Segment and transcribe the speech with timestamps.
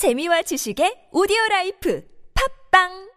[0.00, 2.00] 재미와 지식의 오디오 라이프.
[2.32, 3.12] 팝빵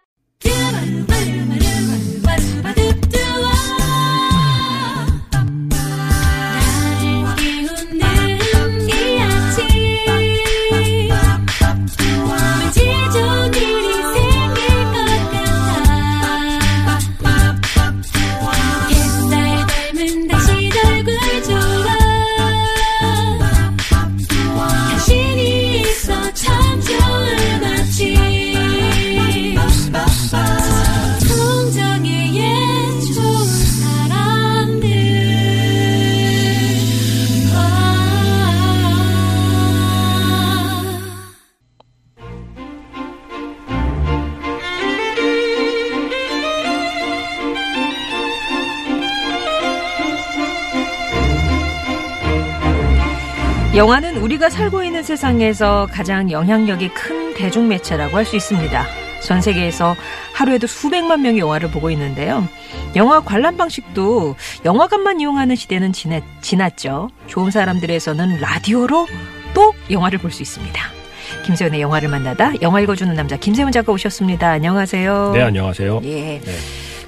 [53.75, 58.85] 영화는 우리가 살고 있는 세상에서 가장 영향력이 큰 대중 매체라고 할 수 있습니다.
[59.21, 59.95] 전 세계에서
[60.33, 62.47] 하루에도 수백만 명이 영화를 보고 있는데요.
[62.95, 67.09] 영화 관람 방식도 영화관만 이용하는 시대는 지났, 지났죠.
[67.27, 69.07] 좋은 사람들에서는 라디오로
[69.53, 70.81] 또 영화를 볼 수 있습니다.
[71.45, 74.49] 김세훈의 영화를 만나다 영화 읽어주는 남자 김세훈 작가 오셨습니다.
[74.49, 75.31] 안녕하세요.
[75.33, 76.01] 네, 안녕하세요.
[76.03, 76.39] 예.
[76.43, 76.51] 네.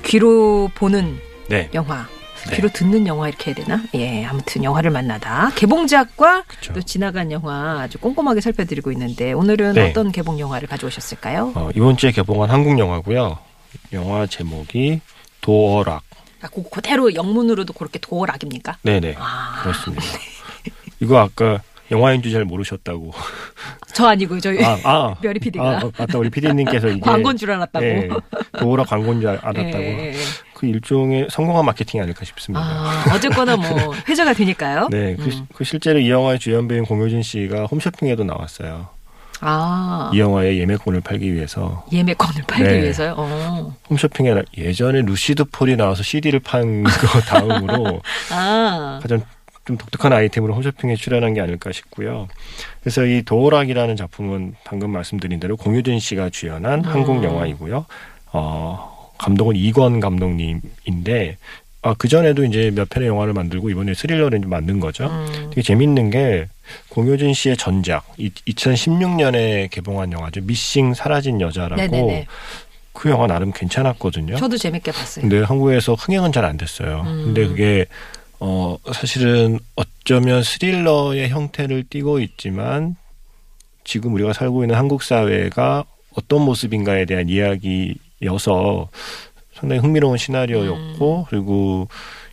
[0.04, 1.70] 귀로 보는 네.
[1.74, 2.08] 영화.
[2.50, 2.56] 네.
[2.56, 3.84] 귀로 듣는 영화 이렇게 해야 되나?
[3.96, 6.74] 예, 아무튼 영화를 만나다 개봉작과 그쵸.
[6.74, 9.90] 또 지나간 영화 아주 꼼꼼하게 살펴드리고 있는데 오늘은 네.
[9.90, 11.54] 어떤 개봉 영화를 가져오셨을까요?
[11.56, 13.38] 어, 이번 주에 개봉한 한국 영화고요.
[13.94, 15.02] 영화 제목이
[15.42, 16.04] 도어락.
[16.42, 18.78] 아, 그 그대로 영문으로도 그렇게 도어락입니까?
[18.84, 19.16] 네네.
[19.18, 20.04] 아, 그렇습니다.
[21.00, 23.12] 이거 아까 영화인 줄잘 모르셨다고.
[23.94, 25.14] 저 아니고 저희 아, 아.
[25.22, 26.18] 별이 PD가 아, 맞다.
[26.18, 27.00] 우리 PD님께서 이게.
[27.02, 27.86] 광고인 줄 알았다고.
[27.86, 28.10] 예,
[28.60, 29.60] 도어락 광고인 줄 알았다고.
[29.60, 30.14] 예, 예, 예.
[30.56, 32.66] 그 일종의 성공한 마케팅이 아닐까 싶습니다.
[32.66, 34.88] 아, 어쨌거나 뭐 회자가 되니까요.
[34.90, 35.48] 네, 그, 음.
[35.54, 38.88] 그 실제로 이 영화의 주연 배우인 공효진 씨가 홈쇼핑에도 나왔어요.
[39.42, 42.82] 아, 이 영화의 예매권을 팔기 위해서 예매권을 팔기 네.
[42.82, 43.16] 위해서요.
[43.18, 43.76] 어.
[43.90, 46.90] 홈쇼핑에 나- 예전에 루시드 폴이 나와서 CD를 판 거
[47.28, 48.02] 다음으로
[48.32, 49.22] 아, 가장
[49.66, 52.28] 좀 독특한 아이템으로 홈쇼핑에 출연한 게 아닐까 싶고요.
[52.82, 56.90] 그래서 이 도어락이라는 작품은 방금 말씀드린 대로 공유진 씨가 주연한 음.
[56.90, 57.86] 한국 영화이고요.
[58.32, 58.95] 어,
[59.26, 61.38] 감독은 이권 감독님인데
[61.82, 65.06] 아, 그 전에도 이제 몇 편의 영화를 만들고 이번에 스릴러를 만든 거죠.
[65.06, 66.48] 음, 되게 재밌는 게
[66.90, 70.42] 공효진 씨의 전작 이, 2016년에 개봉한 영화죠.
[70.42, 72.28] 미싱 사라진 여자라고 네네네.
[72.94, 74.38] 그 영화 나름 괜찮았거든요.
[74.38, 75.22] 저도 재밌게 봤어요.
[75.28, 77.02] 근데 한국에서 흥행은 잘 안 됐어요.
[77.06, 77.24] 음.
[77.26, 77.86] 근데 그게
[78.40, 82.96] 어 사실은 어쩌면 스릴러의 형태를 띠고 있지만
[83.84, 85.84] 지금 우리가 살고 있는 한국 사회가
[86.16, 88.90] 어떤 모습인가에 대한 이야기 여서
[89.54, 91.26] 상당히 흥미로운 시나리오였고 음.
[91.30, 91.88] 그리고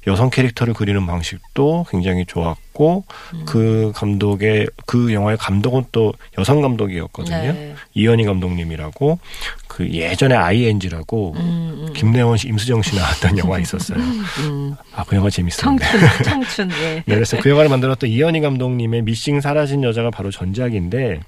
[0.09, 3.05] 여성 캐릭터를 그리는 방식도 굉장히 좋았고
[3.35, 3.45] 음.
[3.47, 7.53] 그 감독의 그 영화의 감독은 또 여성 감독이었거든요.
[7.53, 7.75] 네.
[7.95, 9.21] 이현희 감독님이라고
[9.69, 11.93] 그 예전에 ING라고 음, 음.
[11.95, 13.99] 김래원 씨, 임수정 씨 나왔던 영화 있었어요.
[13.99, 15.85] 음, 아, 그 영화 재밌었는데.
[15.85, 16.95] 청춘, 청춘, 예.
[17.07, 21.21] 네, 그래서 그 영화를 만들었던 이현희 감독님의 미싱 사라진 여자가 바로 전작인데,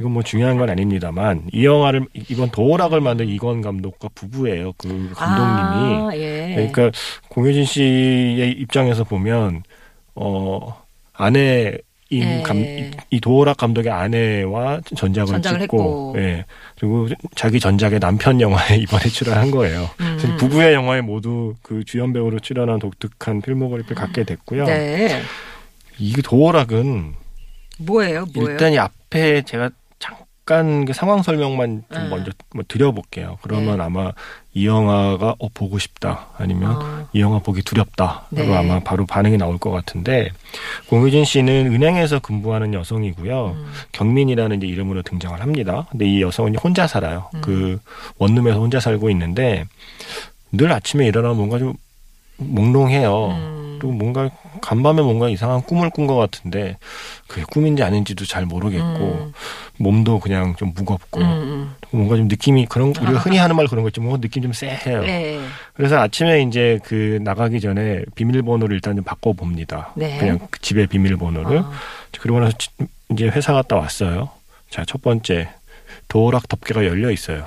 [0.00, 4.72] 이건 뭐 중요한 건 아닙니다만, 이 영화를, 이번 도어락을 만든 이건 감독과 부부예요.
[4.78, 5.94] 그 감독님이.
[5.94, 6.52] 아, 예.
[6.54, 6.90] 그러니까
[7.28, 9.62] 공효진 씨의 입장에서 보면,
[10.14, 11.76] 어, 아내,
[12.08, 12.42] 인 예.
[12.42, 16.14] 감, 이- 이 도어락 감독의 아내와 전작을, 전작을 찍고, 했고.
[16.16, 16.44] 예.
[16.78, 17.06] 그리고
[17.36, 19.88] 자기 전작의 남편 영화에 이번에 출연한 거예요.
[20.00, 20.36] 음.
[20.38, 24.64] 부부의 영화에 모두 그 주연 배우로 출연한 독특한 필모그래피를 갖게 됐고요.
[24.64, 25.20] 네.
[25.98, 27.12] 이 도어락은
[27.78, 28.24] 뭐예요?
[28.34, 28.50] 뭐예요?
[28.52, 29.70] 일단 이 앞에 제가
[30.50, 32.10] 잠깐 그 상황 설명만 좀 음.
[32.10, 33.38] 먼저 뭐 드려볼게요.
[33.40, 33.84] 그러면 네.
[33.84, 34.12] 아마
[34.52, 37.08] 이 영화가 어 보고 싶다 아니면 어.
[37.12, 38.26] 이 영화 보기 두렵다.
[38.30, 38.44] 네.
[38.44, 40.30] 로 아마 바로 반응이 나올 것 같은데
[40.88, 43.46] 공효진 씨는 은행에서 근무하는 여성이고요.
[43.56, 43.72] 음.
[43.92, 45.86] 경민이라는 이제 이름으로 등장을 합니다.
[45.92, 47.30] 근데 이 여성은 혼자 살아요.
[47.34, 47.40] 음.
[47.42, 47.78] 그
[48.18, 49.66] 원룸에서 혼자 살고 있는데
[50.50, 51.74] 늘 아침에 일어나면 뭔가 좀
[52.38, 53.59] 몽롱해요.
[53.88, 53.90] 음.
[53.90, 54.30] 그리고 뭔가
[54.60, 56.76] 간밤에 뭔가 이상한 꿈을 꾼 것 같은데
[57.28, 59.32] 그게 꿈인지 아닌지도 잘 모르겠고 음.
[59.78, 61.74] 몸도 그냥 좀 무겁고 음, 음.
[61.90, 63.22] 뭔가 좀 느낌이 그런 우리가 아.
[63.22, 64.00] 흔히 하는 말 그런 거 있죠.
[64.02, 65.02] 뭔가 느낌 좀 쎄해요.
[65.02, 65.40] 네.
[65.74, 69.92] 그래서 아침에 이제 그 나가기 전에 비밀번호를 일단 좀 바꿔 봅니다.
[69.96, 70.18] 네.
[70.18, 71.70] 그냥 그 집의 비밀번호를 아.
[72.20, 72.70] 그리고 나서 지-
[73.12, 74.30] 이제 회사 갔다 왔어요.
[74.70, 75.48] 자, 첫 번째
[76.08, 77.44] 도어락 덮개가 열려 있어요.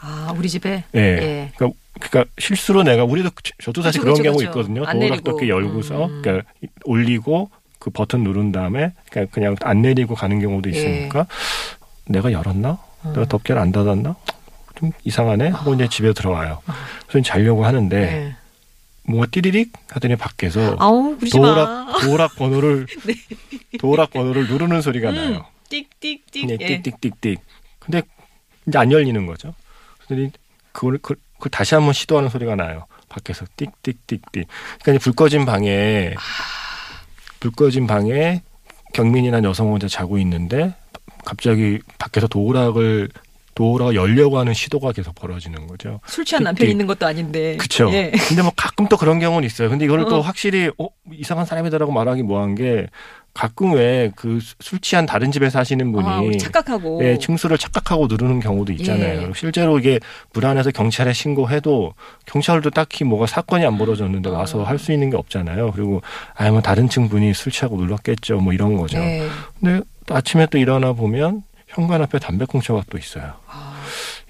[0.00, 0.84] 아, 우리 집에?
[0.94, 1.00] 예.
[1.00, 1.52] 예.
[1.56, 4.48] 그러니까, 그러니까 실수로 내가 우리도 그- 저도 사실 그쵸, 그런 그쵸, 경우 그쵸.
[4.50, 4.84] 있거든요.
[4.84, 5.30] 안 도어락 내리고.
[5.32, 6.22] 덮개 열고서 음.
[6.22, 6.48] 그러니까
[6.84, 11.26] 올리고 그 버튼 누른 다음에 그냥 그냥 안 내리고 가는 경우도 있으니까
[12.06, 12.78] 내가 열었나?
[13.04, 13.12] 음.
[13.12, 14.14] 내가 덮개를 안 닫았나?
[14.76, 16.60] 좀 이상하네 하고 이제 집에 들어와요.
[17.08, 18.36] 그래서 자려고 하는데 네.
[19.04, 21.16] 뭔가 띠리릭 하더니 밖에서 아우.
[21.32, 22.86] 도어락 도어락 번호를
[23.78, 25.14] 도어락 번호를 누르는 소리가 음.
[25.14, 25.46] 나요.
[25.70, 26.46] 띡띡띡.
[26.46, 26.82] 네, 예.
[26.82, 27.38] 띡띡띡띡.
[27.78, 28.02] 근데
[28.68, 29.54] 이제 안 열리는 거죠.
[30.06, 30.30] 그랬더니
[30.72, 32.86] 그걸, 그걸, 그걸 다시 한번 시도하는 소리가 나요.
[33.08, 34.46] 밖에서 띡띡띡띡.
[34.82, 36.14] 그러니까 불 꺼진 방에
[37.40, 38.42] 불 꺼진 방에
[38.92, 40.74] 경민이나 여성 혼자 자고 있는데
[41.24, 43.08] 갑자기 밖에서 도우락을
[43.54, 46.00] 도우락을 열려고 하는 시도가 계속 벌어지는 거죠.
[46.06, 46.70] 술 취한 남편이.
[46.70, 47.56] 있는 것도 아닌데.
[47.56, 47.90] 그쵸.
[47.90, 48.12] 예.
[48.28, 49.70] 근데 뭐 가끔 또 그런 경우는 있어요.
[49.70, 50.20] 근데 또 어.
[50.20, 52.88] 확실히 어, 이상한 사람이다라고 말하기 뭐한 게
[53.36, 57.04] 가끔 왜 그 술 취한 다른 집에 사시는 분이 아, 착각하고.
[57.04, 59.28] 예, 층수를 착각하고 누르는 경우도 있잖아요.
[59.28, 59.32] 예.
[59.36, 60.00] 실제로 이게
[60.32, 61.92] 불안해서 경찰에 신고해도
[62.24, 64.68] 경찰도 딱히 뭐가 사건이 안 벌어졌는데 와서 아.
[64.68, 65.72] 할수 있는 게 없잖아요.
[65.72, 66.00] 그리고
[66.34, 68.38] 아, 뭐 다른 층 분이 술 취하고 눌렀겠죠.
[68.38, 68.98] 뭐 이런 거죠.
[68.98, 69.28] 네.
[69.60, 73.34] 근데 또 아침에 또 일어나 보면 현관 앞에 담배꽁초가 또 있어요.
[73.48, 73.76] 아,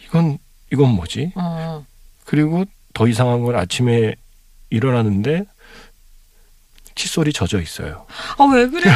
[0.04, 0.38] 이건
[0.72, 1.32] 이건 뭐지?
[1.36, 1.84] 어.
[2.24, 4.16] 그리고 더 이상한 건 아침에
[4.70, 5.44] 일어나는데
[6.96, 8.06] 칫솔이 젖어 있어요.
[8.38, 8.94] 아, 왜 그래요?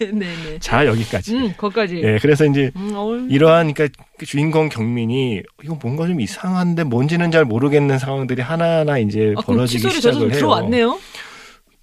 [0.00, 0.58] 네네네.
[0.60, 1.36] 자 여기까지.
[1.36, 2.00] 음, 거기까지.
[2.02, 3.28] 예, 그래서 이제 음.
[3.30, 9.34] 이러한 그러니까 그 주인공 경민이 이거 뭔가 좀 이상한데 뭔지는 잘 모르겠는 상황들이 하나하나 이제
[9.36, 10.30] 아, 벌어지기 시작을 해요.
[10.32, 10.98] 들어왔네요.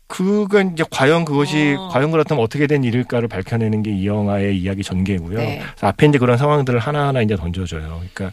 [0.08, 1.90] 그가 이제 과연 그것이 어.
[1.90, 5.38] 과연 그렇다면 어떻게 된 일일까를 밝혀내는 게 이 영화의 이야기 전개고요.
[5.38, 5.62] 네.
[5.82, 8.02] 앞에 이제 그런 상황들을 하나하나 이제 던져줘요.
[8.14, 8.32] 그러니까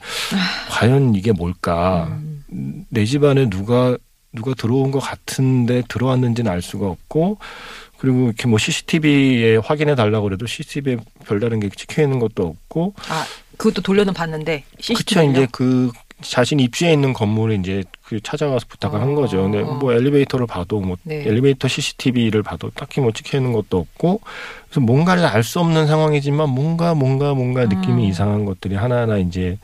[0.70, 2.08] 과연 이게 뭘까?
[2.50, 2.86] 음.
[2.88, 3.96] 내 집안에 누가
[4.36, 7.38] 누가 들어온 것 같은데 들어왔는지는 알 수가 없고
[7.98, 13.24] 그리고 이렇게 뭐 CCTV에 확인해 달라고 그래도 CCTV에 별다른 게 찍혀 있는 것도 없고 아,
[13.56, 14.64] 그것도 돌려는 봤는데.
[15.24, 15.30] 그쵸?
[15.30, 15.90] 이제 그
[16.22, 19.42] 자신 입주해 있는 건물에 이제 그 찾아가서 부탁을 한 거죠.
[19.42, 19.74] 근데 어.
[19.74, 21.22] 뭐 엘리베이터를 봐도 뭐 네.
[21.26, 24.20] 엘리베이터 CCTV를 봐도 딱히 뭐 찍혀 있는 것도 없고
[24.66, 28.08] 그래서 뭔가를 알 수 없는 상황이지만 뭔가 뭔가 뭔가 느낌이 음.
[28.08, 29.58] 이상한 것들이 하나하나 이제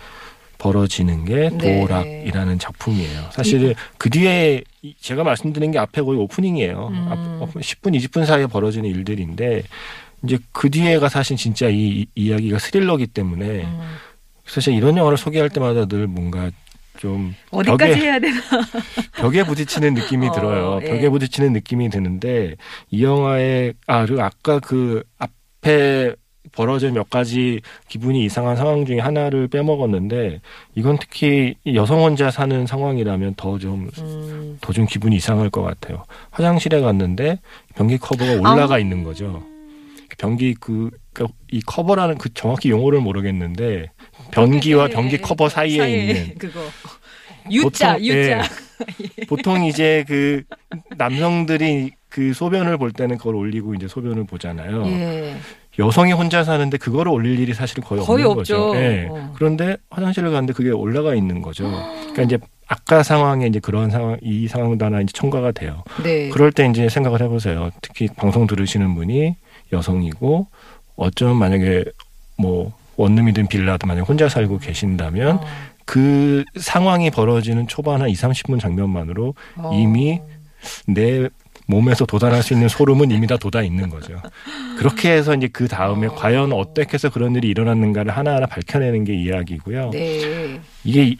[0.62, 1.80] 벌어지는 게 네.
[1.80, 3.30] 도락이라는 작품이에요.
[3.32, 6.88] 사실 그 뒤에 이- 제가 말씀드린 게 앞에 거의 오프닝이에요.
[6.92, 7.08] 음.
[7.10, 9.64] 앞- 10분 20분 사이에 벌어지는 일들인데
[10.24, 13.80] 이제 그 뒤에가 사실 진짜 이, 이 이야기가 스릴러기 때문에 음.
[14.46, 16.50] 사실 이런 영화를 소개할 때마다 늘 뭔가
[16.98, 18.40] 좀 어디까지 벽에, 해야 되나?
[19.18, 20.80] 벽에 부딪히는 느낌이 어, 들어요.
[20.84, 20.88] 예.
[20.90, 22.54] 벽에 부딪히는 느낌이 드는데
[22.90, 26.14] 이 영화의 아 그리고 아까 그 앞에
[26.52, 30.40] 벌어진 몇 가지 기분이 이상한 상황 중에 하나를 빼먹었는데
[30.74, 34.58] 이건 특히 이 여성 혼자 사는 상황이라면 더좀 음.
[34.60, 36.04] 더좀 기분이 이상할 것 같아요.
[36.30, 37.38] 화장실에 갔는데
[37.74, 38.78] 변기 커버가 올라가 아.
[38.78, 39.42] 있는 거죠.
[40.18, 43.90] 변기 그, 그이 커버라는 그 정확히 용어를 모르겠는데
[44.30, 46.60] 변기와 예, 변기 예, 커버 사이에, 사이에 있는 그거.
[47.50, 48.38] U자, 보통, U자.
[48.38, 48.42] 예.
[49.26, 50.44] 보통 이제 그
[50.96, 54.86] 남성들이 그 소변을 볼 때는 그걸 올리고 이제 소변을 보잖아요.
[54.86, 55.36] 예.
[55.78, 58.66] 여성이 혼자 사는데 그거를 올릴 일이 사실은 거의, 거의 없는 없죠.
[58.68, 58.78] 거죠.
[58.78, 59.08] 예.
[59.10, 59.32] 어.
[59.34, 61.64] 그런데 화장실을 갔는데 그게 올라가 있는 거죠.
[62.00, 65.82] 그러니까 이제 아까 상황에 이제 그런 상황 이 상황도 하나 이제 첨가가 돼요.
[66.02, 66.28] 네.
[66.28, 67.70] 그럴 때 이제 생각을 해보세요.
[67.80, 69.34] 특히 방송 들으시는 분이
[69.72, 70.46] 여성이고
[70.96, 71.84] 어쩌면 만약에
[72.36, 75.44] 뭐 원룸이든 빌라든 만약 에 혼자 살고 계신다면 어.
[75.84, 79.70] 그 상황이 벌어지는 초반 한 2, 30분 장면만으로 어.
[79.74, 80.20] 이미
[80.86, 81.28] 내
[81.66, 84.20] 몸에서 도달할 수 있는 소름은 이미 다 돋아 있는 거죠.
[84.78, 86.14] 그렇게 해서 이제 그 다음에 어.
[86.14, 89.90] 과연 어떻게 해서 그런 일이 일어났는가를 하나하나 밝혀내는 게 이야기고요.
[89.90, 90.60] 네.
[90.84, 91.18] 이게 이-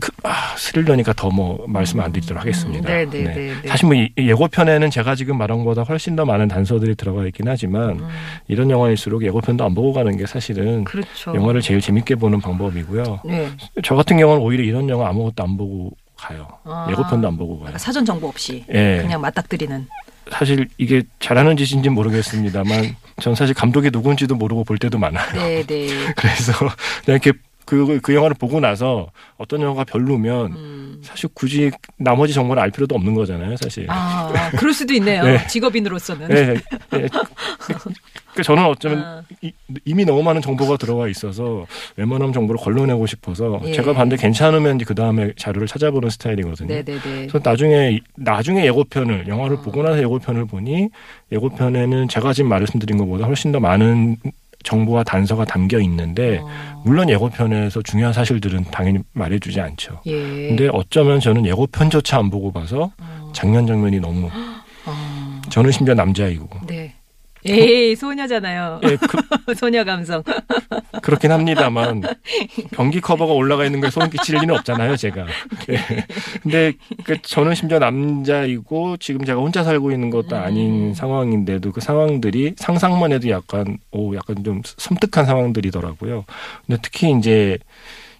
[0.00, 2.88] 그, 아, 스릴러니까 더 뭐 말씀 안 드리도록 하겠습니다.
[2.88, 3.68] 네, 네, 네, 네.
[3.68, 7.90] 사실 뭐 이- 예고편에는 제가 지금 말한 것보다 훨씬 더 많은 단서들이 들어가 있긴 하지만
[8.00, 8.08] 음,
[8.48, 11.32] 이런 영화일수록 예고편도 안 보고 가는 게 사실은 그렇죠.
[11.36, 13.20] 영화를 제일 재밌게 보는 방법이고요.
[13.24, 13.48] 네.
[13.84, 15.92] 저 같은 경우는 오히려 이런 영화 아무것도 안 보고
[16.24, 16.48] 가요.
[16.64, 16.86] 아.
[16.90, 17.60] 예고편도 안 보고 가요.
[17.64, 18.98] 그러니까 사전 정보 없이 예.
[19.02, 19.86] 그냥 맞닥뜨리는.
[20.30, 25.32] 사실 이게 잘하는 짓인지 는 모르겠습니다만 전 사실 감독이 누군지도 모르고 볼 때도 많아요.
[25.34, 25.86] 네, 네.
[26.16, 26.52] 그래서
[27.04, 27.32] 그냥 이렇게
[27.66, 31.02] 그, 그 영화를 보고 나서 어떤 영화가 별로면 음.
[31.02, 33.86] 사실 굳이 나머지 정보를 알 필요도 없는 거잖아요, 사실.
[33.88, 35.24] 아, 그럴 수도 있네요.
[35.24, 35.46] 네.
[35.46, 36.28] 직업인으로서는.
[36.28, 36.54] 네,
[36.90, 37.08] 네.
[38.34, 38.36] 네.
[38.36, 39.22] 그 저는 어쩌면 아.
[39.40, 39.52] 이,
[39.84, 43.72] 이미 너무 많은 정보가 들어가 있어서 웬만하면 정보를 걸러내고 싶어서 예.
[43.72, 46.68] 제가 봤는데 괜찮으면 그 다음에 자료를 찾아보는 스타일이거든요.
[46.68, 47.26] 네, 네, 네.
[47.26, 49.60] 그래서 나중에 나중에 예고편을 영화를 어.
[49.60, 50.88] 보고 나서 예고편을 보니
[51.32, 54.16] 예고편에는 제가 지금 말씀드린 것보다 훨씬 더 많은
[54.64, 60.00] 정보와 단서가 담겨 있는데 어, 물론 예고편에서 중요한 사실들은 당연히 말해주지 않죠.
[60.06, 60.48] 예.
[60.48, 64.28] 근데 어쩌면 저는 예고편조차 안 보고 봐서 어, 장면 장면이 너무
[64.86, 66.93] 어, 저는 심지어 남자이고 네.
[67.46, 68.80] 에이, 소녀잖아요.
[68.84, 70.22] 예, 그, 소녀 감성.
[71.02, 72.02] 그렇긴 합니다만
[72.72, 75.26] 변기 커버가 올라가 있는 게 소름 끼칠 리는 없잖아요, 제가.
[75.70, 75.78] 예.
[76.42, 76.72] 근데
[77.04, 80.94] 그 저는 심지어 남자이고 지금 제가 혼자 살고 있는 것도 아닌 음.
[80.94, 86.24] 상황인데도 그 상황들이 상상만 해도 약간 오 약간 좀 섬뜩한 상황들이더라고요.
[86.66, 87.58] 근데 특히 이제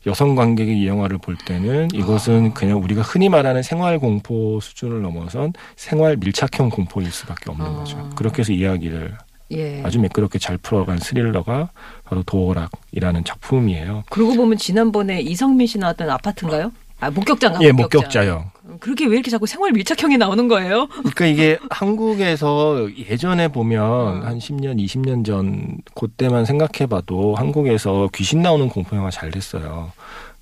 [0.06, 5.52] 여성 관객이 이 영화를 볼 때는 이것은 그냥 우리가 흔히 말하는 생활 공포 수준을 넘어선
[5.76, 7.70] 생활 밀착형 공포일 수밖에 없는 아.
[7.70, 8.10] 거죠.
[8.16, 9.16] 그렇게 해서 이야기를
[9.52, 9.82] 예.
[9.84, 11.70] 아주 매끄럽게 잘 풀어간 스릴러가
[12.04, 14.04] 바로 도어락이라는 작품이에요.
[14.10, 16.72] 그러고 보면 지난번에 이성민 씨 나왔던 아파트인가요?
[17.00, 17.60] 아 목격자인가?
[17.62, 18.50] 예, 목격자요.
[18.80, 20.86] 그렇게 왜 이렇게 자꾸 생활 밀착형이 나오는 거예요?
[20.86, 24.20] 그러니까 이게 한국에서 예전에 보면 어.
[24.24, 29.92] 한 10년, 20년 전 그때만 생각해봐도 한국에서 귀신 나오는 공포 영화 잘 됐어요.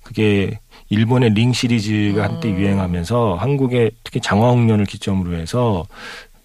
[0.03, 2.57] 그게 일본의 링 시리즈가 한때 음.
[2.57, 5.85] 유행하면서 한국의 특히 장화홍련을 기점으로 해서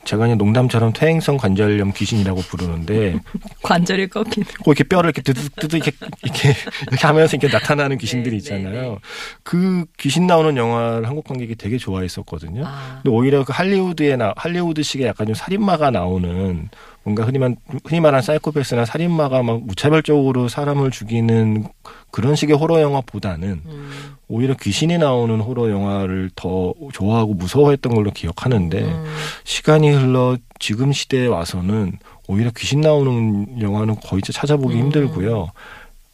[0.09, 3.19] 제가 그냥 농담처럼 퇴행성 관절염 귀신이라고 부르는데
[3.63, 4.43] 관절이 꺾인.
[4.65, 6.55] 꼭 이렇게 뼈를 이렇게 두둑두둑 이렇게 이렇게
[6.91, 8.93] 이렇게 하면서 이렇게 나타나는 귀신들이 네, 네, 있잖아요.
[8.93, 8.99] 네.
[9.43, 12.63] 그 귀신 나오는 영화를 한국 관객이 되게 좋아했었거든요.
[12.65, 16.71] 아, 근데 오히려 그 할리우드에 나 할리우드식의 약간 좀 살인마가 나오는
[17.03, 21.67] 뭔가 흔히 말 흔히 말하는 사이코패스나 살인마가 막 무차별적으로 사람을 죽이는
[22.11, 23.91] 그런 식의 호러 영화보다는 음,
[24.29, 29.05] 오히려 귀신이 나오는 호러 영화를 더 좋아하고 무서워했던 걸로 기억하는데 음.
[29.45, 34.81] 시간이 흘러 지금 시대에 와서는 오히려 귀신 나오는 영화는 거의 찾아보기 음.
[34.81, 35.51] 힘들고요.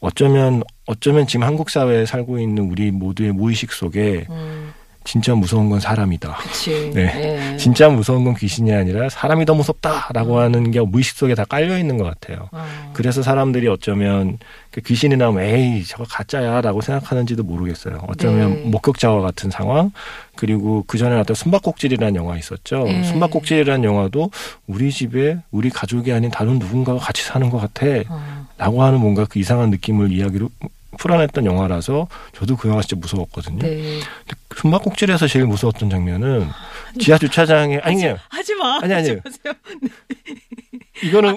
[0.00, 4.72] 어쩌면 어쩌면 지금 한국 사회에 살고 있는 우리 모두의 무의식 속에 음,
[5.04, 6.36] 진짜 무서운 건 사람이다.
[6.38, 6.90] 그치.
[6.94, 7.52] 네.
[7.52, 7.56] 예.
[7.58, 10.40] 진짜 무서운 건 귀신이 아니라 사람이 더 무섭다라고 음.
[10.40, 12.48] 하는 게 무의식 속에 다 깔려 있는 것 같아요.
[12.52, 12.90] 어.
[12.94, 14.38] 그래서 사람들이 어쩌면
[14.70, 18.02] 그 귀신이 나오면 에이 저거 가짜야라고 생각하는지도 모르겠어요.
[18.08, 18.62] 어쩌면 네.
[18.64, 19.92] 목격자와 같은 상황
[20.36, 22.84] 그리고 그 전에 나왔던 숨바꼭질이라는 영화 있었죠.
[22.84, 23.04] 네.
[23.04, 24.30] 숨바꼭질이라는 영화도
[24.66, 28.84] 우리 집에 우리 가족이 아닌 다른 누군가가 같이 사는 것 같아라고 어.
[28.84, 30.48] 하는 뭔가 그 이상한 느낌을 이야기로
[30.96, 33.58] 풀어냈던 영화라서 저도 그 영화 진짜 무서웠거든요.
[33.58, 34.00] 네.
[34.56, 36.48] 숨바꼭질에서 제일 무서웠던 장면은
[37.00, 38.16] 지하 주차장에 아니에요.
[38.28, 38.78] 하지 마.
[38.82, 39.20] 아니, 아니에요.
[39.24, 39.54] 하지 마세요.
[41.02, 41.36] 이거는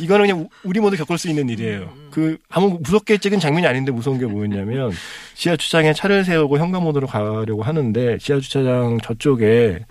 [0.00, 1.92] 이거는 그냥 우리 모두 겪을 수 있는 일이에요.
[2.10, 4.92] 그 아무 무섭게 찍은 장면이 아닌데 무서운 게 뭐였냐면
[5.34, 9.84] 지하 주차장에 차를 세우고 현관문으로 가려고 하는데 지하 주차장 저쪽에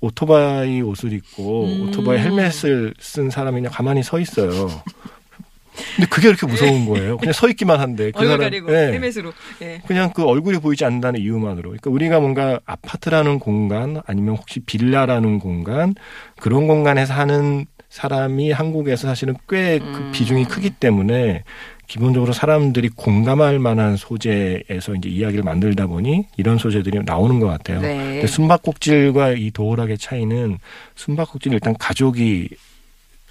[0.00, 1.88] 오토바이 옷을 입고 음.
[1.88, 4.68] 오토바이 헬멧을 쓴 사람이 그냥 가만히 서 있어요.
[5.96, 7.16] 근데 그게 이렇게 무서운 거예요.
[7.18, 8.92] 그냥 서 있기만 한데 그 얼굴 사람- 가리고 네.
[8.92, 9.32] 헬멧으로.
[9.62, 9.82] 예.
[9.86, 11.70] 그냥 그 얼굴이 보이지 않는다는 이유만으로.
[11.70, 15.94] 그러니까 우리가 뭔가 아파트라는 공간 아니면 혹시 빌라라는 공간
[16.38, 20.10] 그런 공간에 사는 사람이 한국에서 사실은 꽤그 음.
[20.12, 21.42] 비중이 크기 때문에
[21.88, 27.80] 기본적으로 사람들이 공감할 만한 소재에서 이제 이야기를 만들다 보니 이런 소재들이 나오는 것 같아요.
[27.80, 27.96] 네.
[27.96, 30.58] 근데 숨바꼭질과 이 도어락의 차이는
[30.94, 32.48] 숨바꼭질은 일단 가족이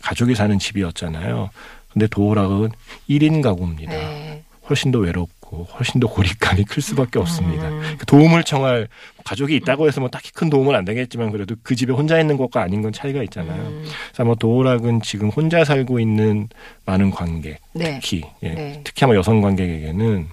[0.02, 1.50] 가족이 사는 집이었잖아요.
[1.92, 2.70] 근데 도어락은
[3.10, 3.92] 1인 가구입니다.
[3.92, 4.44] 네.
[4.70, 7.68] 훨씬 더 외롭고 훨씬 더 고립감이 클 수밖에 없습니다.
[7.70, 7.96] 음.
[7.98, 8.88] 그 도움을 청할
[9.26, 12.62] 가족이 있다고 해서 뭐 딱히 큰 도움은 안 되겠지만 그래도 그 집에 혼자 있는 것과
[12.62, 13.62] 아닌 건 차이가 있잖아요.
[13.62, 13.84] 음.
[13.84, 16.50] 그래서 아마 도어락은 지금 혼자 살고 있는
[16.86, 18.00] 많은 관객, 네.
[18.00, 18.82] 특히 예, 네.
[18.84, 20.28] 특히 아마 여성 관객에게는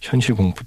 [0.00, 0.62] 현실 공포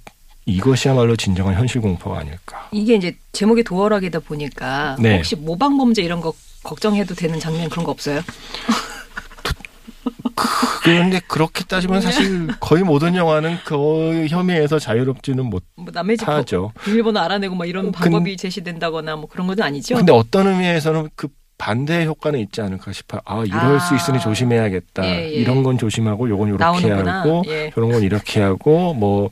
[0.45, 2.69] 이것이야말로 진정한 현실 공포가 아닐까.
[2.72, 5.15] 이게 이제 제목이 도어락이다 보니까 네.
[5.15, 8.22] 혹시 모방 범죄 이런 거 걱정해도 되는 장면 그런 거 없어요?
[10.84, 15.60] 그런데 그렇게 따지면 사실 거의 모든 영화는 그 혐의에서 자유롭지는 뭐
[15.94, 16.72] 남의 집 못하죠.
[16.75, 19.96] 거- 비밀번호 알아내고 뭐 이런 근- 방법이 제시된다거나 뭐 그런 건 아니죠?
[19.96, 21.27] 근데 어떤 의미에서는 그
[21.58, 23.22] 반대 효과는 있지 않을까 싶어요.
[23.25, 23.80] 아, 이럴 아.
[23.80, 25.06] 수 있으니 조심해야겠다.
[25.06, 25.30] 예, 예.
[25.30, 27.20] 이런 건 조심하고 요건 요렇게 나오는구나.
[27.22, 27.72] 하고 예.
[27.74, 29.30] 저런 건 이렇게 하고 뭐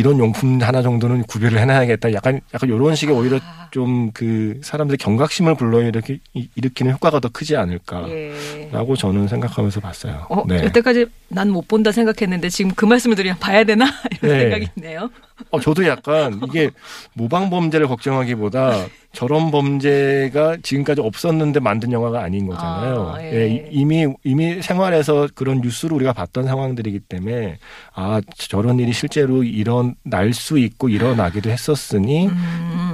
[0.00, 2.12] 이런 용품 하나 정도는 구별을 해놔야겠다.
[2.14, 3.68] 약간 약간 요런 식의 오히려 아.
[3.70, 6.20] 좀그 사람들의 경각심을 불러일으키
[6.56, 8.94] 일으키는 효과가 더 크지 않을까라고 예.
[8.98, 10.26] 저는 생각하면서 봤어요.
[10.28, 10.64] 어, 네.
[10.64, 13.84] 여태까지 난 못 본다 생각했는데 지금 그 말씀을 드리면 봐야 되나
[14.22, 14.40] 이런 네.
[14.40, 15.10] 생각이 있네요.
[15.50, 16.70] 어, 저도 약간 이게
[17.14, 23.12] 모방 범죄를 걱정하기보다 저런 범죄가 지금까지 없었는데 만든 영화가 아닌 거잖아요.
[23.16, 23.32] 아, 예.
[23.34, 23.48] 예.
[23.48, 27.58] 이- 이미 이미 생활에서 그런 뉴스를 우리가 봤던 상황들이기 때문에
[27.94, 32.89] 아 저런 일이 실제로 일어날 수 있고 일어나기도 했었으니 음,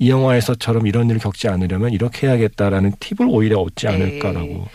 [0.00, 3.92] 이 영화에서처럼 이런 일을 겪지 않으려면 이렇게 해야겠다라는 팁을 오히려 얻지 네.
[3.92, 4.66] 않을까라고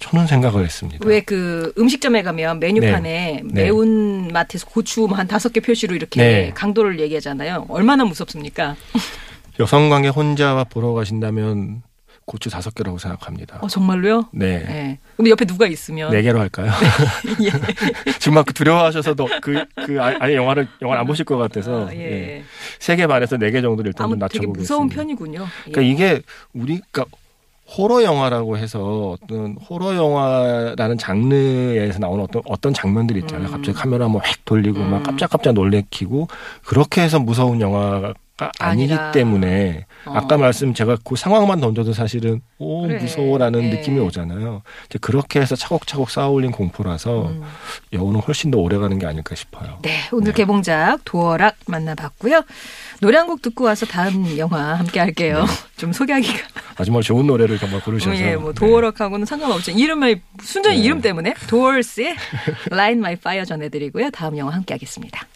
[0.00, 1.04] 저는 생각을 했습니다.
[1.08, 3.62] 왜 그 음식점에 가면 메뉴판에 네.
[3.64, 6.50] 매운 맛에서 고추 뭐한 다섯 개 표시로 이렇게 네.
[6.54, 7.64] 강도를 얘기하잖아요.
[7.70, 8.76] 얼마나 무섭습니까?
[9.58, 11.82] 여성 관계 혼자 보러 가신다면
[12.26, 13.58] 고추 다섯 개라고 생각합니다.
[13.62, 14.26] 어, 정말로요?
[14.32, 14.58] 네.
[14.64, 14.98] 네.
[15.16, 16.70] 그럼 옆에 누가 있으면 네 개로 할까요?
[17.40, 18.12] 예.
[18.18, 21.86] 지금 막 두려워하셔서 그, 그, 아- 아예 영화를, 영화를 안 보실 것 같아서.
[21.88, 22.00] 아, 예.
[22.38, 22.44] 예.
[22.80, 24.88] 세개 반에서 네 개 정도를 일단 좀 아무 되게 무서운.
[24.88, 25.46] 편이군요.
[25.68, 25.70] 예.
[25.70, 27.04] 그러니까 이게 우리가
[27.78, 33.48] 호러 영화라고 해서 어떤 호러 영화라는 장르에서 나오는 어떤 어떤 장면들이 있잖아요.
[33.48, 33.52] 음.
[33.52, 34.90] 갑자기 카메라 뭐 획 돌리고 음.
[34.90, 36.28] 막 깜짝깜짝 놀래키고
[36.64, 38.14] 그렇게 해서 무서운 영화가
[38.58, 39.12] 아니기 아니라.
[39.12, 40.12] 때문에 어.
[40.14, 42.98] 아까 말씀 제가 그 상황만 던져도 사실은 오 그래.
[42.98, 43.68] 무서워라는 예.
[43.76, 44.62] 느낌이 오잖아요.
[44.86, 47.42] 이제 그렇게 해서 차곡차곡 쌓아올린 공포라서 음.
[47.92, 49.78] 여우는 훨씬 더 오래가는 게 아닐까 싶어요.
[49.82, 52.42] 네, 오늘 개봉작 도어락 만나봤고요.
[53.00, 55.44] 노래 한 곡 듣고 와서 다음 영화 함께 할게요.
[55.76, 56.38] 좀 소개하기가.
[56.78, 58.54] 마지막 좋은 노래를 정말 고르셔서 예, 뭐 네.
[58.66, 59.72] 도어락하고는 상관없죠.
[59.72, 60.82] 이름만 순전히 네.
[60.84, 62.14] 이름 때문에 도어스의
[62.70, 64.10] Light My Fire 전해드리고요.
[64.10, 65.26] 다음 영화 함께 하겠습니다.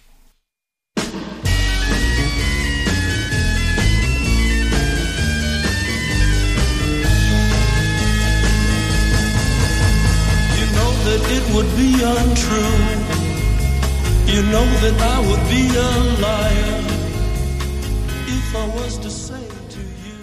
[11.10, 12.78] That it would be untrue.
[14.30, 15.90] You know that I would be a
[16.22, 16.78] liar
[18.30, 20.14] if I was to say to you.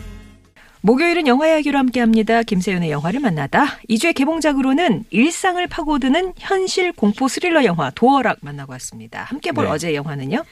[0.81, 2.43] 목요일은 영화 이야기로 함께합니다.
[2.43, 3.79] 김세윤의 영화를 만나다.
[3.89, 9.23] 2주의 개봉작으로는 일상을 파고드는 현실 공포 스릴러 영화 도어락 만나고 왔습니다.
[9.23, 9.71] 함께 볼 네.
[9.71, 10.45] 어제 영화는요?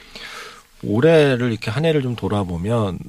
[0.84, 3.00] 올해를 이렇게 한 해를 좀 돌아보면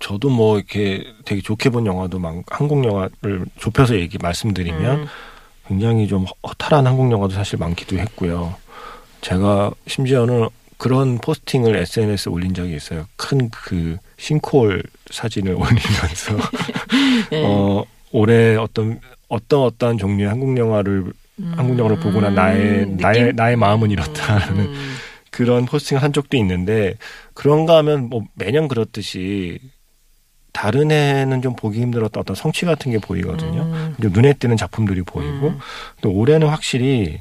[0.00, 5.06] 저도 뭐 이렇게 되게 좋게 본 영화도 많 한국 영화를 좁혀서 얘기 말씀드리면 음.
[5.68, 8.54] 굉장히 좀 허탈한 한국 영화도 사실 많기도 했고요.
[9.20, 13.06] 제가 심지어는 그런 포스팅을 SNS에 올린 적이 있어요.
[13.16, 16.36] 큰 그 싱크홀 사진을 올리면서
[17.30, 17.42] 네.
[17.44, 21.12] 어 올해 어떤 어떤 어떤 종류의 한국 영화를
[21.54, 23.36] 한국 영화를 보고 난 나의 음, 나의 느낌?
[23.36, 24.96] 나의 마음은 이렇다라는 음.
[25.30, 26.94] 그런 포스팅을 한 적도 있는데
[27.34, 29.58] 그런가 하면 뭐 매년 그렇듯이
[30.56, 33.60] 다른 해는 좀 보기 힘들었던 어떤 성취 같은 게 보이거든요.
[33.60, 33.94] 음.
[34.00, 35.58] 좀 눈에 띄는 작품들이 보이고 음.
[36.00, 37.20] 또 올해는 확실히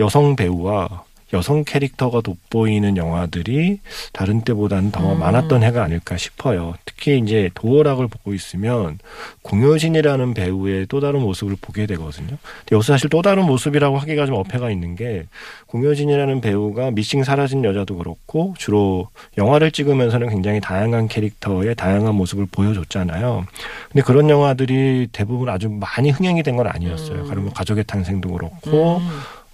[0.00, 3.80] 여성 배우와 여성 캐릭터가 돋보이는 영화들이
[4.14, 5.18] 다른 때보다는 더 음.
[5.20, 6.74] 많았던 해가 아닐까 싶어요.
[6.86, 8.98] 특히 이제 도어락을 보고 있으면
[9.42, 12.38] 공효진이라는 배우의 또 다른 모습을 보게 되거든요.
[12.72, 15.26] 여기서 사실 또 다른 모습이라고 하기가 좀 어폐가 있는 게
[15.66, 23.44] 공효진이라는 배우가 미싱 사라진 여자도 그렇고 주로 영화를 찍으면서는 굉장히 다양한 캐릭터의 다양한 모습을 보여줬잖아요.
[23.92, 27.22] 근데 그런 영화들이 대부분 아주 많이 흥행이 된 건 아니었어요.
[27.22, 27.26] 음.
[27.26, 29.08] 가령 뭐 가족의 탄생도 그렇고 음.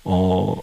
[0.05, 0.55] 어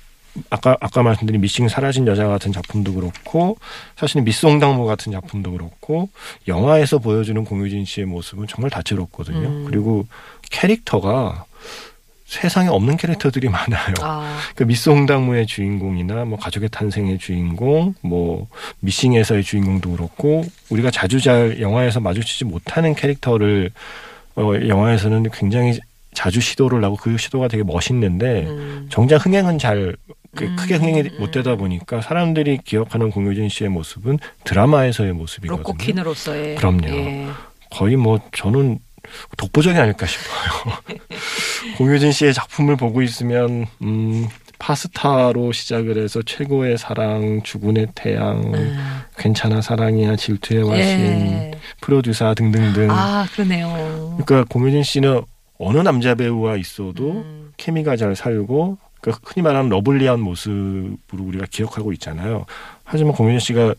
[0.50, 3.58] 아까 아까 말씀드린 미싱 사라진 여자 같은 작품도 그렇고
[3.96, 6.10] 사실은 미송당무 같은 작품도 그렇고
[6.48, 9.48] 영화에서 보여주는 공유진 씨의 모습은 정말 다채롭거든요.
[9.48, 9.66] 음.
[9.66, 10.06] 그리고
[10.50, 11.46] 캐릭터가
[12.28, 13.94] 세상에 없는 캐릭터들이 많아요.
[14.02, 18.48] 아, 그 미송당무의 주인공이나 뭐 가족의 탄생의 주인공, 뭐
[18.82, 23.72] 미싱에서의 주인공도 그렇고 우리가 자주 잘 영화에서 마주치지 못하는 캐릭터를
[24.36, 25.80] 어, 영화에서는 굉장히
[26.14, 28.88] 자주 시도를 하고 그 시도가 되게 멋있는데 음.
[28.90, 29.96] 정작 흥행은 잘
[30.46, 31.18] 크게 흥행이 음.
[31.20, 35.64] 못 되다 보니까 사람들이 기억하는 공효진 씨의 모습은 드라마에서의 모습이거든요.
[35.64, 36.88] 로코퀸으로서의 그럼요.
[36.88, 37.28] 예.
[37.72, 38.80] 거의 뭐 저는
[39.38, 41.00] 독보적이 아닐까 싶어요.
[41.78, 44.28] 공효진 씨의 작품을 보고 있으면 음
[44.60, 48.78] 파스타로 시작을 해서 최고의 사랑, 죽은의 태양, 음.
[49.18, 51.52] 괜찮아 사랑이야, 질투의 와신, 예.
[51.82, 52.90] 프로듀서 등등등.
[52.90, 54.18] 아, 그러네요.
[54.18, 55.22] 그러니까 공효진 씨는
[55.60, 57.52] 어느 남자 배우와 있어도 음.
[57.58, 62.46] 케미가 잘 살고 그러니까 흔히 말하는 러블리한 모습으로 우리가 기억하고 있잖아요.
[62.84, 63.76] 하지만 공효진 씨가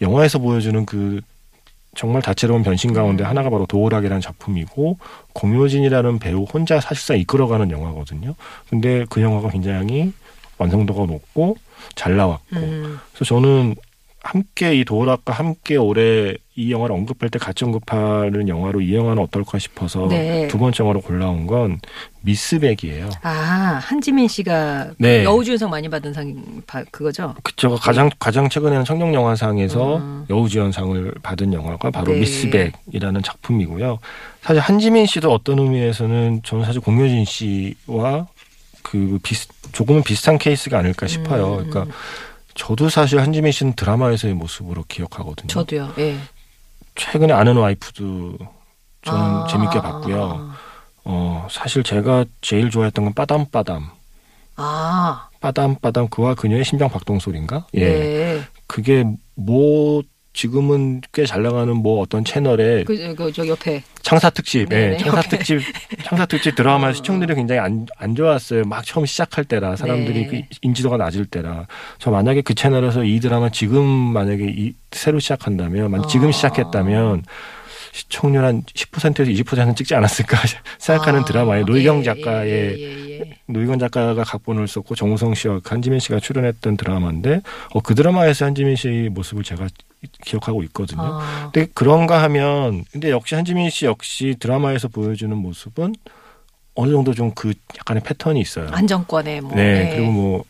[0.00, 1.20] 영화에서 보여주는 그
[1.96, 3.28] 정말 다채로운 변신 가운데 음.
[3.28, 4.98] 하나가 바로 도어락이라는 작품이고
[5.32, 8.34] 공효진이라는 배우 혼자 사실상 이끌어가는 영화거든요.
[8.70, 10.12] 근데 그 영화가 굉장히
[10.58, 11.56] 완성도가 높고
[11.94, 12.98] 잘 나왔고 음.
[13.12, 13.74] 그래서 저는
[14.20, 19.60] 함께 이 도어락과 함께 올해 이 영화를 언급할 때 같이 언급하는 영화로 이 영화는 어떨까
[19.60, 20.48] 싶어서 네.
[20.48, 21.78] 두 번째 영화로 골라온 건
[22.22, 23.08] 미스백이에요.
[23.22, 25.22] 아, 한지민 씨가 네.
[25.22, 26.34] 여우주연상 많이 받은 상
[26.66, 27.36] 바- 그거죠?
[27.44, 30.26] 그쵸 가장 가장 최근에는 청룡 영화상에서 음.
[30.28, 32.18] 여우주연상을 받은 영화가 바로 네.
[32.20, 34.00] 미스백이라는 작품이고요.
[34.42, 38.26] 사실 한지민 씨도 어떤 의미에서는 저는 사실 공효진 씨와
[38.82, 41.58] 그 비슷 조금은 비슷한 케이스가 아닐까 싶어요.
[41.58, 41.70] 음.
[41.70, 41.94] 그러니까
[42.54, 45.46] 저도 사실 한지민 씨는 드라마에서의 모습으로 기억하거든요.
[45.46, 45.92] 저도요.
[45.98, 46.16] 예.
[46.98, 48.36] 최근에 아는 와이프도
[49.02, 50.50] 저는 아, 재밌게 아, 봤고요.
[51.04, 53.88] 어, 사실 제가 제일 좋아했던 건 빠담빠담.
[54.56, 57.66] 아, 빠담빠담 그와 그녀의 심장 박동 소리인가?
[57.74, 57.80] 예.
[57.80, 58.44] 네.
[58.66, 60.02] 그게 뭐
[60.38, 63.82] 지금은 꽤 잘 나가는 뭐 어떤 채널에 그, 그, 저 옆에.
[64.02, 65.22] 창사 특집, 예, 창사.
[65.22, 65.60] 특집,
[66.04, 66.92] 창사 특집 드라마 어.
[66.92, 68.62] 시청률이 굉장히 안, 안 좋았어요.
[68.62, 70.46] 막 처음 시작할 때라 사람들이 네.
[70.48, 71.66] 그 인지도가 낮을 때라.
[71.98, 76.32] 저 만약에 그 채널에서 이 드라마 지금 만약에 이, 새로 시작한다면, 만 지금 아.
[76.32, 77.24] 시작했다면
[77.92, 80.38] 시청률 한 10%에서 20%는 찍지 않았을까
[80.78, 83.36] 생각하는 아, 드라마에 노희경 예, 작가의 예, 예, 예.
[83.46, 87.40] 노희건 작가가 각본을 썼고 정우성 씨와 한지민 씨가 출연했던 드라마인데
[87.74, 89.66] 어, 그 드라마에서 한지민 씨의 모습을 제가
[90.24, 91.02] 기억하고 있거든요.
[91.02, 95.94] 아, 근데 그런가 하면 근데 역시 한지민 씨 역시 드라마에서 보여주는 모습은
[96.74, 98.68] 어느 정도 좀 그 약간의 패턴이 있어요.
[98.70, 99.54] 안정권에 뭐.
[99.54, 99.96] 네, 예.
[99.96, 100.44] 그리고 뭐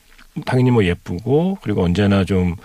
[0.45, 2.57] 당연히 뭐 예쁘고 그리고 언제나 좀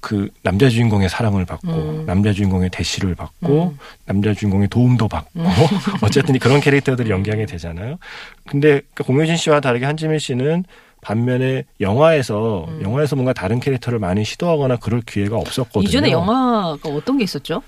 [0.00, 2.06] 그 남자 주인공의 사랑을 받고 음.
[2.06, 3.78] 남자 주인공의 대시를 받고 음.
[4.06, 5.40] 남자 주인공의 도움도 받고
[6.02, 7.98] 어쨌든 그런 캐릭터들이 연기하게 되잖아요.
[8.48, 10.64] 근데 그 공효진 씨와 다르게 한지민 씨는
[11.00, 12.82] 반면에 영화에서 음.
[12.82, 15.88] 영화에서 뭔가 다른 캐릭터를 많이 시도하거나 그럴 기회가 없었거든요.
[15.88, 17.62] 이전에 영화가 어떤 게 있었죠?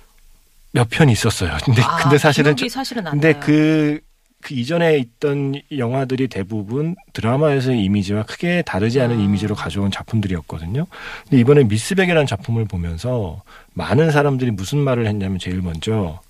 [0.73, 1.57] 몇 편 있었어요.
[1.65, 3.43] 근데 아, 근데 사실은 사실은 안 근데 나요.
[3.45, 4.01] 그,
[4.41, 9.23] 그 이전에 있던 영화들이 대부분 드라마에서의 이미지와 크게 다르지 않은 아.
[9.23, 10.87] 이미지로 가져온 작품들이었거든요.
[11.25, 13.43] 근데 이번에 미스백이라는 작품을 보면서
[13.75, 16.21] 많은 사람들이 무슨 말을 했냐면 제일 먼저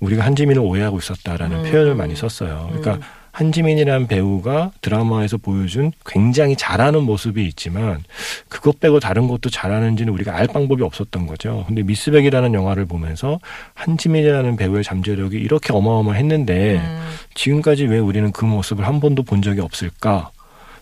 [0.00, 1.70] 우리가 한지민을 오해하고 있었다라는 음.
[1.70, 2.66] 표현을 많이 썼어요.
[2.72, 3.00] 그러니까 음.
[3.34, 8.04] 한지민이라는 배우가 드라마에서 보여준 굉장히 잘하는 모습이 있지만
[8.48, 11.64] 그것 빼고 다른 것도 잘하는지는 우리가 알 방법이 없었던 거죠.
[11.66, 13.40] 근데 미스백이라는 영화를 보면서
[13.74, 17.02] 한지민이라는 배우의 잠재력이 이렇게 어마어마했는데 음.
[17.34, 20.30] 지금까지 왜 우리는 그 모습을 한 번도 본 적이 없을까?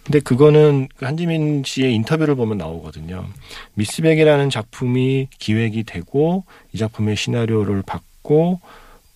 [0.04, 3.24] 근데 그거는 그 한지민 씨의 인터뷰를 보면 나오거든요.
[3.74, 8.60] 미스백이라는 작품이 기획이 되고 이 작품의 시나리오를 받고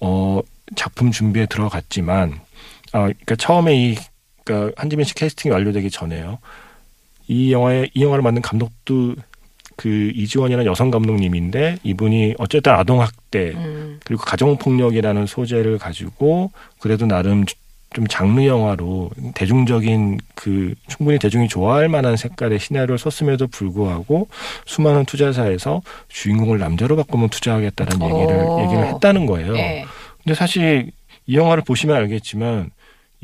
[0.01, 0.40] 어
[0.75, 2.45] 작품 준비에 들어갔지만
[2.92, 3.96] 아 그러니까 처음에 이
[4.44, 6.38] 그러니까 한지민 씨 캐스팅이 완료되기 전에요.
[7.29, 9.16] 이 영화에 이 영화를 만든 감독도
[9.77, 14.01] 그 이지원이라는 여성 감독님인데 이분이 어쨌든 아동 학대 음.
[14.05, 17.44] 그리고 가정 폭력이라는 소재를 가지고 그래도 나름
[17.94, 24.29] 좀 장르 영화로 대중적인 그 충분히 대중이 좋아할 만한 색깔의 시나리오를 썼음에도 불구하고
[24.64, 28.07] 수많은 투자사에서 주인공을 남자로 바꾸면 투자하겠다는 오.
[28.07, 29.53] 얘기를 얘기를 했다는 거예요.
[29.53, 29.85] 네.
[30.22, 30.90] 근데 사실
[31.27, 32.70] 이 영화를 보시면 알겠지만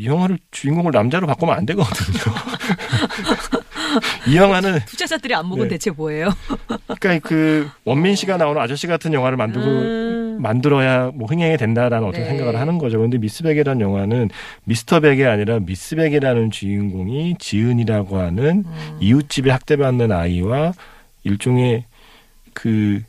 [0.03, 2.19] 이 영화를 주인공을 남자로 바꾸면 안 되거든요.
[4.27, 5.69] 이 영화는 투자자들이 안 먹은 네.
[5.69, 6.31] 대체 뭐예요?
[6.99, 10.39] 그러니까 그 원민 씨가 나오는 아저씨 같은 영화를 만들고 음.
[10.41, 12.27] 만들어야 뭐 흥행이 된다라는 어떤 네.
[12.27, 12.99] 생각을 하는 거죠.
[12.99, 14.31] 그런데 미스백이라는 영화는
[14.65, 18.99] 미스터 백이 아니라 미스백이라는 주인공이 지은이라고 하는 음.
[19.01, 20.73] 이웃집에 학대받는 아이와
[21.23, 21.85] 일종의
[22.55, 23.03] 그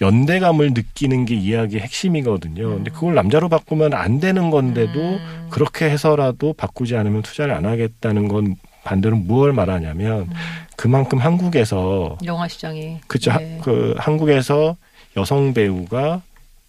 [0.00, 2.68] 연대감을 느끼는 게 이야기의 핵심이거든요.
[2.68, 5.46] 근데 그걸 남자로 바꾸면 안 되는 건데도 음.
[5.50, 10.32] 그렇게 해서라도 바꾸지 않으면 투자를 안 하겠다는 건 반대로 무엇을 말하냐면 음.
[10.76, 13.32] 그만큼 한국에서 영화 시장이 그죠.
[13.36, 13.58] 네.
[13.62, 14.76] 그 한국에서
[15.16, 16.22] 여성 배우가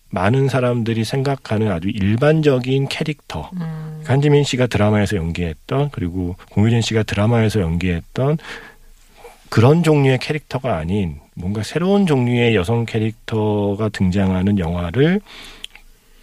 [0.10, 3.52] 많은 사람들이 생각하는 아주 일반적인 캐릭터.
[3.54, 4.02] 음.
[4.06, 8.40] 한지민 씨가 드라마에서 연기했던 그리고 공유진 씨가 드라마에서 연기했던
[9.50, 15.22] 그런 종류의 캐릭터가 아닌 뭔가 새로운 종류의 여성 캐릭터가 등장하는 영화를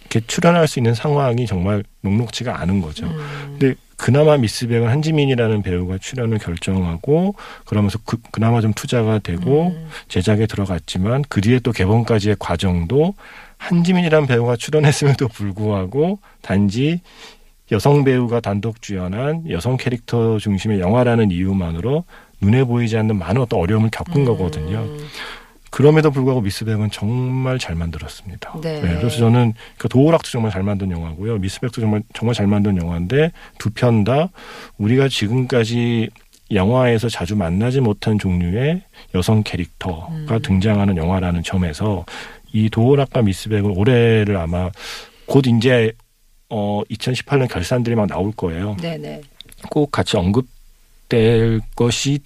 [0.01, 3.07] 이렇게 출연할 수 있는 상황이 정말 녹록지가 않은 거죠.
[3.07, 3.57] 음.
[3.59, 7.33] 근데 그나마 미스 백은 한지민이라는 배우가 출연을 결정하고
[7.65, 9.87] 그러면서 그, 그나마 좀 투자가 되고 음.
[10.07, 13.15] 제작에 들어갔지만 그 뒤에 또 개봉까지의 과정도
[13.57, 17.01] 한지민이라는 배우가 출연했음에도 불구하고 단지
[17.71, 22.05] 여성 배우가 단독 주연한 여성 캐릭터 중심의 영화라는 이유만으로
[22.41, 24.79] 눈에 보이지 않는 많은 어떤 어려움을 겪은 거거든요.
[24.79, 25.07] 음.
[25.69, 28.61] 그럼에도 불구하고 미스백은 정말 잘 만들었습니다.
[28.61, 28.79] 네.
[28.81, 31.37] 그래서 저는 그 도어락도 정말 잘 만든 영화고요.
[31.39, 34.29] 미스백도 정말 정말 잘 만든 영화인데 두 편 다
[34.77, 36.09] 우리가 지금까지
[36.51, 38.81] 영화에서 자주 만나지 못한 종류의
[39.13, 40.41] 여성 캐릭터가 음.
[40.41, 42.05] 등장하는 영화라는 점에서
[42.53, 44.69] 이 도어락과 미스백은 올해를 아마
[45.25, 45.91] 곧 이제
[46.49, 48.77] 어 2018년 결산들이 막 나올 거예요.
[48.79, 49.21] 네네.
[49.69, 50.47] 꼭 같이 언급
[51.09, 52.19] 될 것이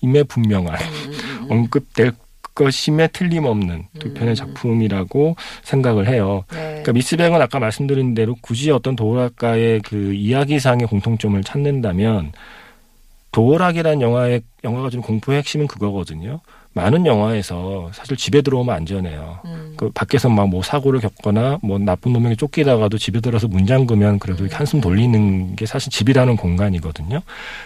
[0.00, 1.50] 임에 분명한 음, 음, 음.
[1.50, 2.12] 언급될
[2.54, 4.34] 것임에 틀림없는 두 편의 음.
[4.34, 6.44] 작품이라고 생각을 해요.
[6.50, 6.58] 네.
[6.58, 12.32] 그러니까 미스백은 아까 말씀드린 대로 굳이 어떤 도어락가의 그 이야기상의 공통점을 찾는다면
[13.30, 16.40] 도어락이라는 영화의 영화가 좀 공포의 핵심은 그거거든요.
[16.74, 19.40] 많은 영화에서 사실 집에 들어오면 안전해요.
[19.44, 19.74] 음.
[19.76, 24.42] 그 밖에서 막 뭐 사고를 겪거나 뭐 나쁜 놈에게 쫓기다가도 집에 들어서 문 잠그면 그래도
[24.44, 27.22] 이렇게 한숨 돌리는 게 사실 집이라는 공간이거든요.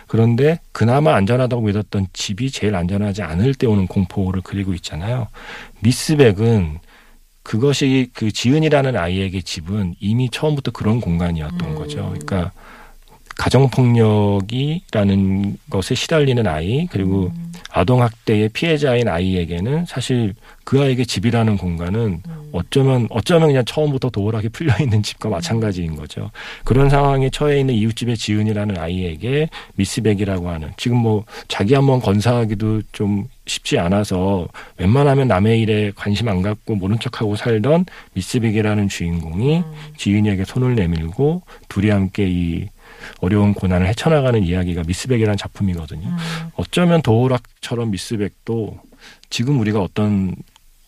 [0.07, 5.27] 그런데 그나마 안전하다고 믿었던 집이 제일 안전하지 않을 때 오는 공포를 그리고 있잖아요.
[5.81, 6.79] 미스백은
[7.43, 11.75] 그것이 그 지은이라는 아이에게 집은 이미 처음부터 그런 공간이었던 음.
[11.75, 12.13] 거죠.
[12.19, 12.53] 그러니까
[13.39, 14.87] 가정폭력이라는
[15.71, 17.53] 것에 시달리는 아이 그리고 음.
[17.71, 22.49] 아동학대의 피해자인 아이에게는 사실 그 아이에게 집이라는 공간은 음.
[22.53, 26.31] 어쩌면 어쩌면 그냥 처음부터 도어락이 풀려 있는 집과 마찬가지인 거죠.
[26.65, 33.29] 그런 상황에 처해 있는 이웃집의 지은이라는 아이에게 미스백이라고 하는 지금 뭐 자기 한번 건사하기도 좀
[33.45, 39.65] 쉽지 않아서 웬만하면 남의 일에 관심 안 갖고 모른 척하고 살던 미스백이라는 주인공이 음.
[39.99, 42.69] 지은이에게 손을 내밀고 둘이 함께 이
[43.21, 46.09] 어려운 고난을 헤쳐나가는 이야기가 미스백이라는 작품이거든요.
[46.09, 46.17] 음.
[46.57, 48.79] 어쩌면 도어락처럼 미스백도
[49.31, 50.35] 지금 우리가 어떤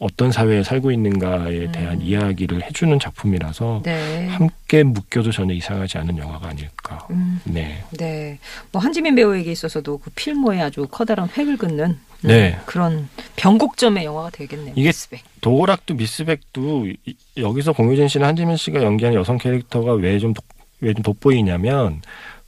[0.01, 4.29] 어떤 사회에 살고 있는가에 대한 이야기를 해주는 작품이라서 네.
[4.29, 7.05] 함께 묶여도 전혀 이상하지 않은 영화가 아닐까.
[7.11, 7.83] 음, 네.
[7.99, 8.39] 네.
[8.71, 12.57] 뭐 한지민 배우에게 있어서도 그 필모에 아주 커다란 획을 긋는 음, 네.
[12.65, 14.75] 그런 변곡점의 영화가 되겠네요.
[14.77, 15.25] 이게 미스백.
[15.41, 20.33] 도락도 미스백도 이- 여기서 공유진 씨나 한지민 씨가 연기하는 여성 캐릭터가 왜 좀
[20.81, 22.03] 왜 좀 돋보이냐면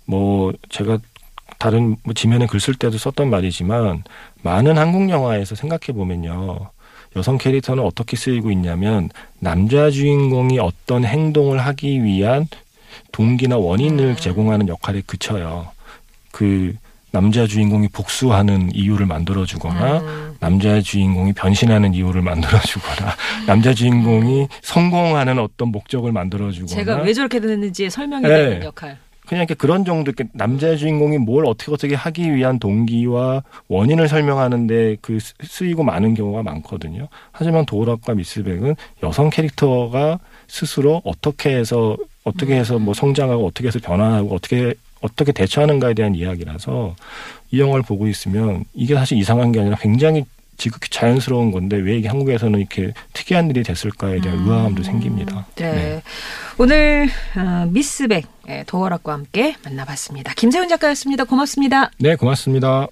[0.06, 0.98] 뭐 제가
[1.58, 4.04] 다른 뭐 지면에 글 쓸 때도 썼던 말이지만
[4.42, 6.70] 많은 한국 영화에서 생각해 보면요.
[7.16, 12.46] 여성 캐릭터는 어떻게 쓰이고 있냐면 남자 주인공이 어떤 행동을 하기 위한
[13.12, 15.72] 동기나 원인을 제공하는 역할에 그쳐요.
[16.30, 16.74] 그
[17.12, 23.14] 남자 주인공이 복수하는 이유를 만들어 주거나 음, 남자 주인공이 변신하는 이유를 만들어주거나
[23.46, 28.28] 남자 주인공이 성공하는 어떤 목적을 만들어주거나 제가 왜 저렇게 됐는지 설명이 네.
[28.28, 28.96] 되는 역할.
[29.26, 34.96] 그냥 이렇게 그런 정도 이렇게 남자 주인공이 뭘 어떻게 어떻게 하기 위한 동기와 원인을 설명하는데
[35.00, 37.06] 그 쓰- 쓰이고 많은 경우가 많거든요.
[37.30, 40.18] 하지만 도우락과 미스백은 여성 캐릭터가
[40.48, 46.94] 스스로 어떻게 해서 어떻게 해서 뭐 성장하고 어떻게 해서 변화하고 어떻게 어떻게 대처하는가에 대한 이야기라서
[47.50, 50.24] 이 영화를 보고 있으면 이게 사실 이상한 게 아니라 굉장히
[50.56, 55.46] 지극히 자연스러운 건데 왜 이게 한국에서는 이렇게 특이한 일이 됐을까에 대한 의아함도 생깁니다.
[55.56, 56.02] 네.
[56.58, 60.34] 오늘 어, 미스백 예, 도어락과 함께 만나봤습니다.
[60.34, 61.24] 김세훈 작가였습니다.
[61.24, 61.90] 고맙습니다.
[61.98, 62.88] 네, 고맙습니다.